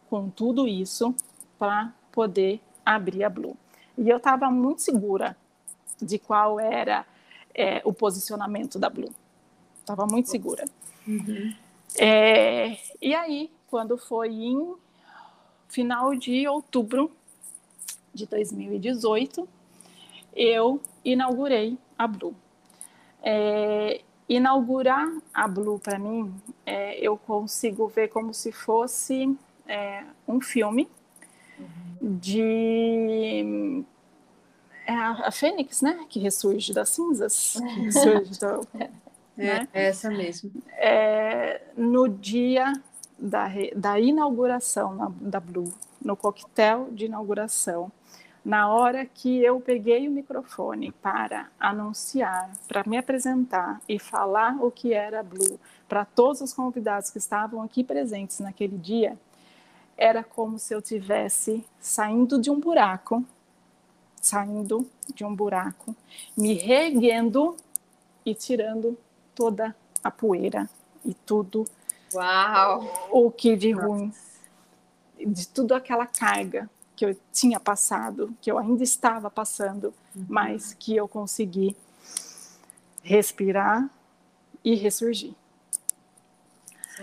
[0.09, 1.15] com tudo isso
[1.59, 3.57] para poder abrir a Blue.
[3.97, 5.37] E eu estava muito segura
[6.01, 7.07] de qual era
[7.55, 9.13] é, o posicionamento da Blue.
[9.91, 10.65] Estava muito segura.
[11.07, 11.53] Uhum.
[11.99, 14.75] É, e aí quando foi em
[15.69, 17.11] final de outubro
[18.13, 19.49] de 2018,
[20.35, 22.35] eu inaugurei a Blue.
[23.23, 26.33] É, inaugurar a Blue para mim,
[26.65, 30.89] é, eu consigo ver como se fosse é, um filme
[31.59, 32.19] uhum.
[32.19, 33.85] de
[34.87, 38.67] é a, a, Fênix, né, que ressurge das cinzas, que ressurge do,
[39.41, 39.69] é, né?
[39.73, 40.51] é essa mesmo.
[40.73, 42.73] É, no dia
[43.19, 47.91] da, da inauguração na, da Blue, no coquetel de inauguração,
[48.45, 54.71] na hora que eu peguei o microfone para anunciar, para me apresentar e falar o
[54.71, 59.19] que era Blue para todos os convidados que estavam aqui presentes naquele dia,
[59.97, 63.23] era como se eu tivesse saindo de um buraco,
[64.21, 65.95] saindo de um buraco,
[66.37, 67.57] me reguendo
[68.25, 68.97] e tirando
[69.35, 70.69] toda a poeira
[71.05, 71.65] e tudo
[72.15, 73.09] Uau.
[73.11, 74.13] o que de ruim,
[75.19, 80.27] de tudo aquela carga que eu tinha passado, que eu ainda estava passando, uhum.
[80.29, 81.77] mas que eu consegui
[83.03, 83.89] respirar
[84.63, 85.35] e ressurgir.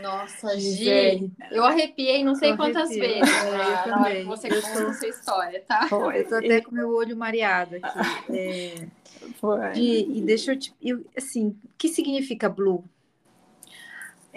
[0.01, 3.25] Nossa, Gi, eu arrepiei não sei eu quantas arrepio.
[3.25, 4.93] vezes é, na hora que você conta tô...
[4.93, 5.87] sua história, tá?
[5.91, 7.99] Eu tô até com meu olho mareado aqui.
[8.29, 9.73] É...
[9.73, 10.73] Gi, e deixa eu te...
[10.81, 12.83] Eu, assim, o que significa blue?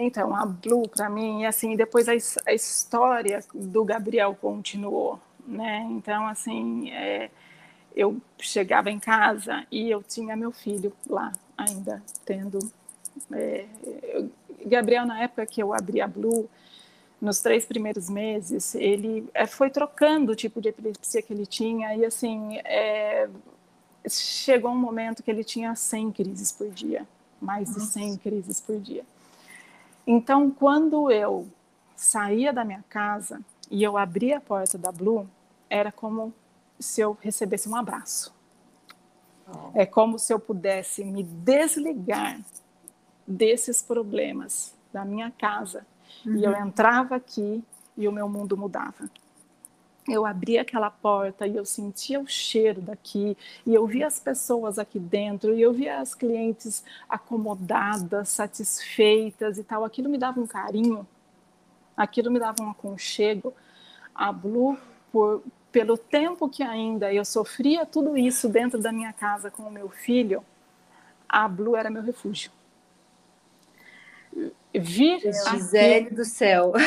[0.03, 2.13] Então, a Blue, para mim, assim, depois a,
[2.47, 5.87] a, história do Gabriel continuou, né?
[5.91, 7.31] Então, assim, é,
[7.95, 12.59] eu chegava em casa e eu tinha meu filho lá, ainda tendo.
[13.31, 13.67] É,
[14.05, 14.31] eu,
[14.67, 16.49] Gabriel, na época que eu abri a Blue,
[17.21, 21.95] nos três primeiros meses, ele é, foi trocando o tipo de epilepsia que ele tinha,
[21.95, 23.29] e assim, é,
[24.09, 27.07] chegou um momento que ele tinha 100 crises por dia,
[27.41, 27.81] mais Nossa.
[27.81, 29.05] de 100 crises por dia.
[30.07, 31.47] Então, quando eu
[31.95, 35.29] saía da minha casa e eu abria a porta da Blue,
[35.69, 36.33] era como
[36.79, 38.35] se eu recebesse um abraço.
[39.47, 39.71] Oh.
[39.75, 42.41] É como se eu pudesse me desligar
[43.31, 45.87] desses problemas da minha casa.
[46.27, 46.37] Uhum.
[46.37, 46.67] E eu uhum.
[46.67, 47.63] entrava aqui
[47.97, 49.09] e o meu mundo mudava
[50.09, 54.79] eu abria aquela porta e eu sentia o cheiro daqui, e eu via as pessoas
[54.79, 59.85] aqui dentro, e eu via as clientes acomodadas, satisfeitas e tal.
[59.85, 61.07] Aquilo me dava um carinho,
[61.97, 63.55] aquilo me dava um aconchego.
[64.15, 64.77] A Blue,
[65.13, 69.71] por, pelo tempo que ainda eu sofria tudo isso dentro da minha casa com o
[69.71, 70.45] meu filho,
[71.29, 72.51] a Blue era meu refúgio
[74.75, 76.15] vir Gisele aqui...
[76.15, 76.73] do céu.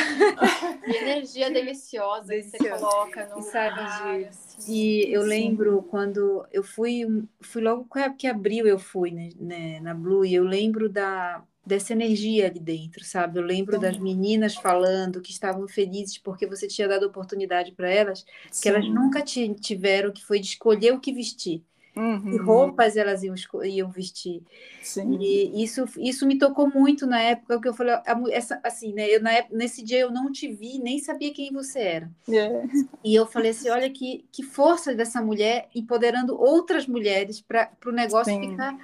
[0.84, 2.58] Que energia deliciosa, deliciosa.
[2.58, 4.72] que você coloca no e sabe, lugar, assim.
[4.72, 7.06] E eu lembro quando eu fui,
[7.40, 11.94] fui logo que abriu eu fui né, né, na Blue e eu lembro da dessa
[11.94, 13.38] energia ali dentro, sabe?
[13.38, 13.80] Eu lembro Sim.
[13.80, 18.62] das meninas falando que estavam felizes porque você tinha dado oportunidade para elas, Sim.
[18.62, 21.62] que elas nunca tiveram, que foi de escolher o que vestir.
[21.96, 22.30] Uhum.
[22.30, 24.42] Que roupas elas iam, iam vestir.
[24.82, 25.16] Sim.
[25.20, 27.94] E isso, isso me tocou muito na época que eu falei,
[28.32, 29.08] essa, assim, né?
[29.08, 32.10] Eu, na época, nesse dia eu não te vi, nem sabia quem você era.
[32.28, 32.64] É.
[33.04, 37.92] E eu falei assim: olha que, que força dessa mulher empoderando outras mulheres para o
[37.92, 38.76] negócio ficar,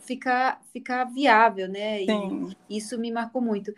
[0.00, 2.04] ficar, ficar viável, né?
[2.04, 2.50] Sim.
[2.68, 3.72] E isso me marcou muito.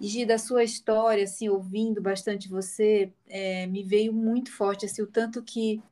[0.00, 5.02] E Gi, da sua história, assim, ouvindo bastante você, é, me veio muito forte, assim,
[5.02, 5.82] o tanto que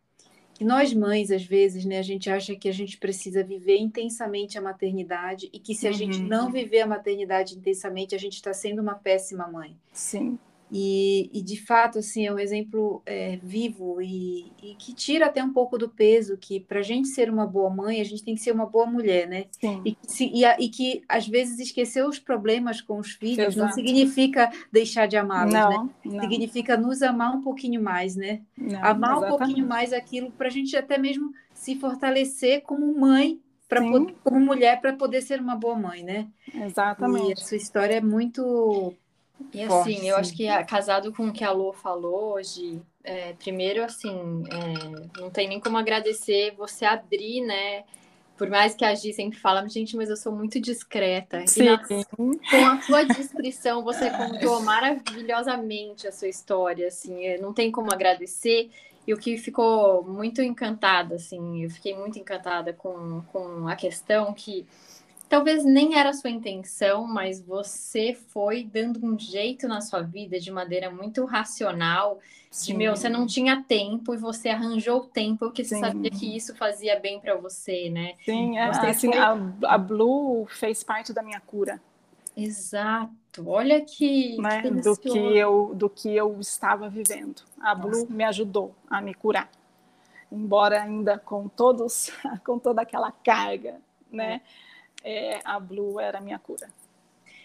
[0.57, 4.57] que nós mães, às vezes, né, a gente acha que a gente precisa viver intensamente
[4.57, 5.97] a maternidade e que se a uhum.
[5.97, 9.77] gente não viver a maternidade intensamente, a gente está sendo uma péssima mãe.
[9.93, 10.39] Sim.
[10.71, 15.43] E, e, de fato, assim, é um exemplo é, vivo e, e, que tira até
[15.43, 18.35] um pouco do peso que para a gente ser uma boa mãe, a gente tem
[18.35, 19.45] que ser uma boa mulher, né?
[19.61, 19.81] Sim.
[19.85, 23.59] E, se, e, e que às vezes esquecer os problemas com os filhos Exato.
[23.59, 25.89] não significa deixar de amá-los, né?
[26.05, 26.21] Não.
[26.21, 28.41] Significa nos amar um pouquinho mais, né?
[28.59, 29.25] Não, amar exatamente.
[29.25, 33.81] um pouquinho mais aquilo para a gente até mesmo se fortalecer como mãe para
[34.23, 36.29] como mulher para poder ser uma boa mãe, né?
[36.55, 37.31] Exatamente.
[37.31, 38.95] E a sua história é muito
[39.53, 43.35] e Forte, assim, eu acho que casado com o que a Lô falou hoje, é,
[43.35, 47.85] primeiro, assim, é, não tem nem como agradecer você abrir, né?
[48.37, 51.47] Por mais que a Gi sempre fala, gente, mas eu sou muito discreta.
[51.47, 51.65] Sim.
[51.65, 57.71] Na, com a sua descrição, você contou maravilhosamente a sua história, assim, é, não tem
[57.71, 58.71] como agradecer.
[59.07, 64.35] E o que ficou muito encantada, assim, eu fiquei muito encantada com, com a questão
[64.35, 64.67] que
[65.29, 70.39] talvez nem era a sua intenção, mas você foi dando um jeito na sua vida
[70.39, 72.19] de maneira muito racional.
[72.51, 72.73] Sim.
[72.73, 75.77] De meu, você não tinha tempo e você arranjou o tempo porque Sim.
[75.77, 78.15] você sabia que isso fazia bem para você, né?
[78.25, 79.19] Sim, é, assim, foi...
[79.19, 81.81] a, a Blue fez parte da minha cura.
[82.37, 83.13] Exato.
[83.37, 83.51] Exato.
[83.51, 84.63] Olha que, né?
[84.63, 87.43] que do que eu do que eu estava vivendo.
[87.61, 88.13] A Blue Nossa.
[88.13, 89.51] me ajudou a me curar,
[90.31, 92.11] embora ainda com todos
[92.45, 94.35] com toda aquela carga, né?
[94.35, 94.41] É,
[95.45, 96.69] a Blue era a minha cura.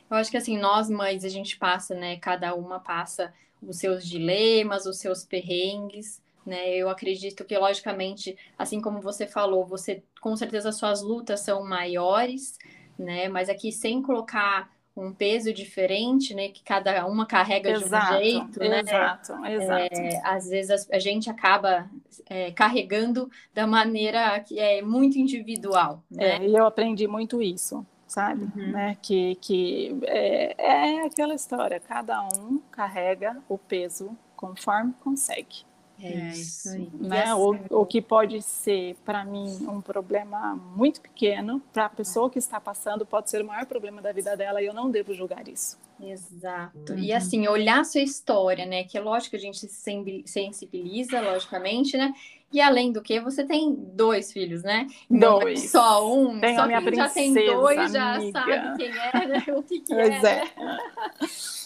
[0.09, 2.18] Eu acho que assim nós mães a gente passa, né?
[2.18, 6.22] Cada uma passa os seus dilemas, os seus perrengues.
[6.45, 6.76] Né?
[6.76, 12.57] Eu acredito que, logicamente, assim como você falou, você com certeza suas lutas são maiores,
[12.97, 13.30] né?
[13.30, 16.50] Mas aqui sem colocar um peso diferente, né?
[16.50, 18.80] Que cada uma carrega exato, de um jeito, né?
[18.82, 20.02] Exato, exato.
[20.02, 21.89] É, às vezes a, gente acaba
[22.28, 26.04] é, carregando da maneira que é muito individual.
[26.10, 26.38] Né?
[26.38, 28.44] É, e eu aprendi muito isso, sabe?
[28.56, 28.72] Uhum.
[28.72, 28.98] Né?
[29.02, 35.71] Que, que é, é aquela história, cada um carrega o peso conforme consegue.
[36.02, 36.89] É, é isso aí.
[36.93, 37.24] Né?
[37.24, 42.30] Assim, o, o que pode ser, para mim, um problema muito pequeno, para a pessoa
[42.30, 45.14] que está passando, pode ser o maior problema da vida dela e eu não devo
[45.14, 45.78] julgar isso.
[46.02, 46.93] Exato.
[46.93, 46.99] Uhum.
[46.99, 48.84] E assim, olhar a sua história, né?
[48.84, 52.14] Que é lógico que a gente se sensibiliza, logicamente, né?
[52.52, 54.88] E além do que, você tem dois filhos, né?
[55.10, 55.64] Não é dois.
[55.64, 56.39] É só um.
[56.39, 57.93] Tenho só a minha princesa, já tem dois, amiga.
[57.93, 59.43] já sabe quem é, né?
[59.56, 60.43] O que, que pois é.
[60.43, 60.52] é.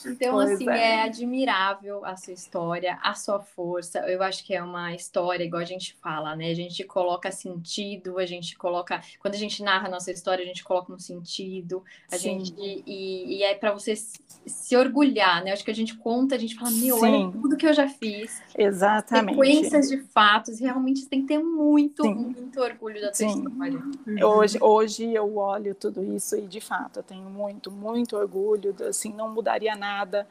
[0.05, 0.79] Então, pois assim, é.
[0.79, 1.01] é.
[1.01, 3.99] admirável a sua história, a sua força.
[3.99, 6.51] Eu acho que é uma história, igual a gente fala, né?
[6.51, 9.01] A gente coloca sentido, a gente coloca.
[9.19, 11.83] Quando a gente narra a nossa história, a gente coloca um sentido.
[12.11, 12.45] A Sim.
[12.45, 12.53] gente.
[12.57, 15.51] E, e é para você se orgulhar, né?
[15.51, 17.05] Acho que a gente conta, a gente fala, meu, Sim.
[17.05, 18.41] olha tudo que eu já fiz.
[18.55, 19.36] Exatamente.
[19.36, 20.74] Sequências de fatos, realmente
[21.09, 22.13] tem que ter muito, Sim.
[22.13, 23.80] muito orgulho da sua história.
[24.07, 24.26] Uhum.
[24.26, 29.13] Hoje, hoje eu olho tudo isso e, de fato, eu tenho muito, muito orgulho, assim,
[29.13, 30.28] não mudaria nada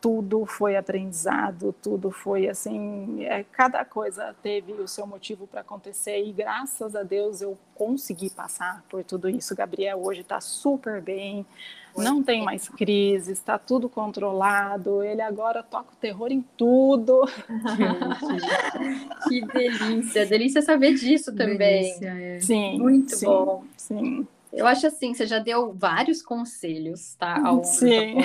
[0.00, 6.24] tudo foi aprendizado, tudo foi assim, é, cada coisa teve o seu motivo para acontecer
[6.24, 9.54] e graças a Deus eu consegui passar por tudo isso.
[9.54, 11.44] Gabriel hoje está super bem,
[11.96, 17.22] não tem mais crise, está tudo controlado, ele agora toca o terror em tudo.
[19.28, 21.56] que delícia, delícia saber disso também.
[21.58, 22.40] Delícia, é.
[22.40, 23.64] Sim, muito sim, bom.
[23.76, 24.26] Sim.
[24.52, 27.40] Eu acho assim, você já deu vários conselhos, tá?
[27.44, 28.16] Ao Sim.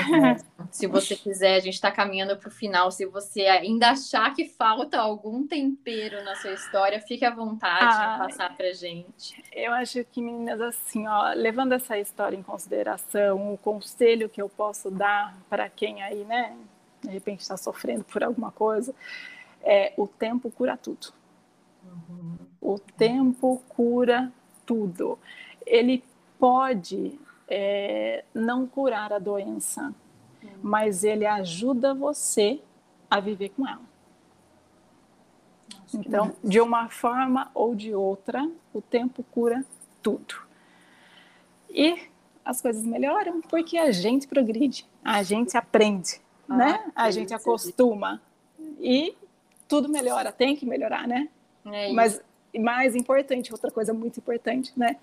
[0.71, 2.91] Se você quiser, a gente está caminhando para o final.
[2.91, 8.13] Se você ainda achar que falta algum tempero na sua história, fique à vontade ah,
[8.13, 9.43] de passar para gente.
[9.51, 14.47] Eu acho que, meninas, assim, ó, levando essa história em consideração, o conselho que eu
[14.47, 16.55] posso dar para quem aí, né,
[17.01, 18.93] de repente está sofrendo por alguma coisa,
[19.63, 21.07] é o tempo cura tudo.
[21.83, 22.37] Uhum.
[22.61, 24.31] O tempo cura
[24.65, 25.17] tudo.
[25.65, 26.03] Ele
[26.41, 29.93] pode é, não curar a doença,
[30.43, 30.47] hum.
[30.63, 32.59] mas ele ajuda você
[33.07, 33.81] a viver com ela.
[35.71, 39.63] Nossa, então, de uma forma ou de outra, o tempo cura
[40.01, 40.35] tudo.
[41.69, 42.09] E
[42.43, 46.19] as coisas melhoram porque a gente progride, a gente aprende,
[46.49, 46.91] ah, né?
[46.95, 48.19] A gente acostuma
[48.79, 49.15] e
[49.67, 51.29] tudo melhora, tem que melhorar, né?
[51.65, 52.19] É mas
[52.59, 54.97] mais importante, outra coisa muito importante, né?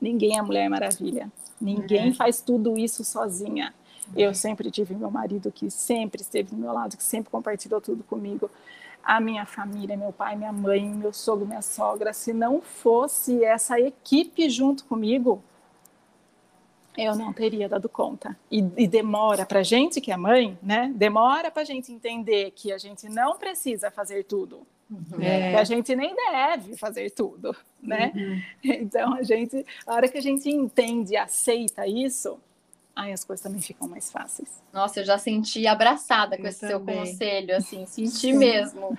[0.00, 1.30] Ninguém é Mulher Maravilha.
[1.60, 2.14] Ninguém é.
[2.14, 3.74] faz tudo isso sozinha.
[4.16, 8.02] Eu sempre tive meu marido que sempre esteve do meu lado, que sempre compartilhou tudo
[8.02, 8.50] comigo.
[9.02, 12.12] A minha família, meu pai, minha mãe, meu sogro, minha sogra.
[12.12, 15.42] Se não fosse essa equipe junto comigo,
[16.96, 18.36] eu não teria dado conta.
[18.50, 20.92] E, e demora para gente que é mãe, né?
[20.94, 24.66] Demora para gente entender que a gente não precisa fazer tudo.
[24.90, 25.22] Uhum.
[25.22, 25.54] É.
[25.54, 28.12] A gente nem deve fazer tudo, né?
[28.14, 28.42] Uhum.
[28.64, 32.38] Então a gente, a hora que a gente entende e aceita isso,
[32.94, 34.60] aí as coisas também ficam mais fáceis.
[34.72, 36.96] Nossa, eu já senti abraçada com eu esse também.
[36.96, 38.98] seu conselho, assim, senti mesmo.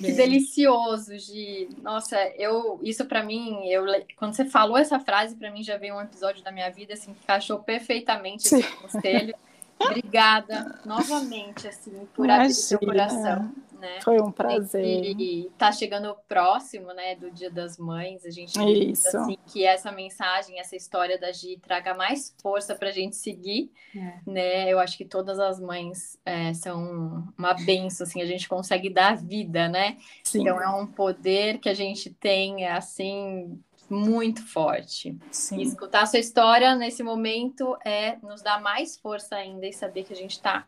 [0.00, 3.84] Que delicioso, de, nossa, eu isso para mim, eu
[4.16, 7.14] quando você falou essa frase para mim já veio um episódio da minha vida assim
[7.14, 9.34] que encaixou perfeitamente esse conselho.
[9.78, 14.00] Obrigada novamente assim por abrir seu coração né?
[14.02, 15.14] Foi um prazer.
[15.18, 18.24] E tá chegando próximo, né, do Dia das Mães.
[18.24, 18.58] A gente
[18.90, 19.16] Isso.
[19.16, 23.70] assim que essa mensagem, essa história da Gi traga mais força para a gente seguir,
[23.94, 24.14] é.
[24.26, 24.72] né?
[24.72, 29.16] Eu acho que todas as mães é, são uma benção, assim, a gente consegue dar
[29.16, 29.98] vida, né?
[30.24, 30.42] Sim.
[30.42, 33.58] Então é um poder que a gente tem, assim,
[33.88, 35.16] muito forte.
[35.30, 35.58] Sim.
[35.58, 40.04] E escutar a sua história nesse momento é nos dar mais força ainda e saber
[40.04, 40.66] que a gente está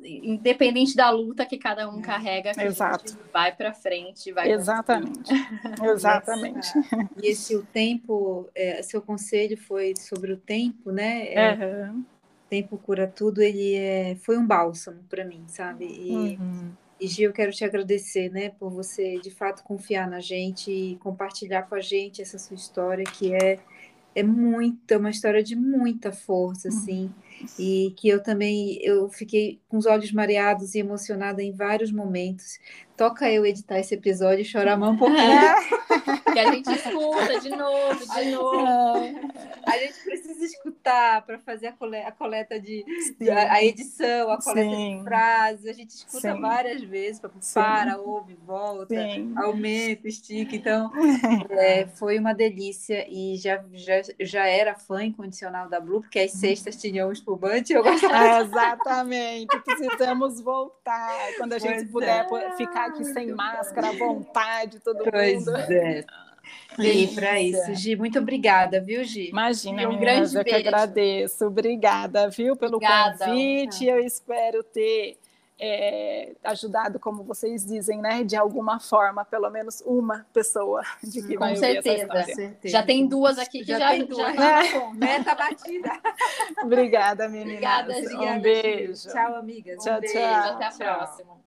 [0.00, 3.18] independente da luta que cada um carrega, que Exato.
[3.32, 5.30] vai para frente, vai Exatamente.
[5.82, 6.68] Exatamente.
[7.20, 11.32] e esse o tempo, é, seu conselho foi sobre o tempo, né?
[11.32, 12.04] É, uhum.
[12.48, 15.84] Tempo cura tudo, ele é, foi um bálsamo para mim, sabe?
[15.84, 16.70] E, uhum.
[17.00, 20.96] e Gil, eu quero te agradecer, né, por você de fato confiar na gente e
[20.96, 23.58] compartilhar com a gente essa sua história que é
[24.14, 26.76] é muita, uma história de muita força, uhum.
[26.76, 27.14] assim.
[27.58, 32.58] E que eu também eu fiquei com os olhos mareados e emocionada em vários momentos.
[32.96, 35.20] Toca eu editar esse episódio e chorar mais um pouquinho.
[35.20, 35.54] É.
[36.32, 39.20] que a gente escuta de novo, de novo.
[39.66, 42.84] A gente precisa escutar para fazer a coleta de,
[43.18, 44.98] de a edição, a coleta Sim.
[44.98, 45.66] de frases.
[45.66, 46.40] A gente escuta Sim.
[46.40, 49.32] várias vezes para para, ouve, volta, Sim.
[49.36, 50.54] aumenta, estica.
[50.54, 50.90] Então,
[51.50, 56.32] é, foi uma delícia e já, já, já era fã incondicional da Blue, porque às
[56.32, 57.72] sextas tinha um espumante.
[57.72, 58.24] Eu gostava.
[58.24, 61.34] É, exatamente, precisamos voltar.
[61.36, 62.56] Quando a gente pois puder é.
[62.56, 65.56] ficar aqui sem máscara, à vontade, todo pois mundo.
[65.56, 66.04] É.
[66.78, 69.28] E para isso, Gi, muito obrigada, viu, Gi?
[69.28, 70.44] Imagina, um grande eu beijo.
[70.44, 71.46] que agradeço.
[71.46, 73.26] Obrigada, viu, pelo obrigada.
[73.26, 73.84] convite.
[73.84, 75.18] Eu espero ter
[75.58, 81.36] é, ajudado, como vocês dizem, né, de alguma forma, pelo menos uma pessoa de que
[81.36, 82.24] Com certeza.
[82.24, 82.58] certeza.
[82.64, 84.34] Já tem duas aqui que já, já tem duas.
[84.34, 85.90] Já tá meta batida.
[86.62, 87.88] Obrigada, meninas.
[87.88, 89.08] Obrigada, Um beijo.
[89.08, 89.82] Tchau, amigas.
[89.82, 90.14] Tchau, um beijo.
[90.14, 90.52] tchau.
[90.54, 90.96] Até a tchau.
[90.96, 91.36] próxima.